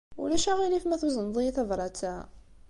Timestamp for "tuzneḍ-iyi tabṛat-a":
1.01-2.15